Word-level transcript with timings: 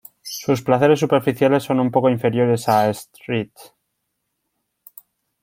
Sus 0.23 0.63
placeres 0.63 0.99
superficiales 0.99 1.61
son 1.61 1.79
un 1.79 1.91
poco 1.91 2.09
inferiores 2.09 2.67
a 2.67 2.89
"St. 2.89 3.51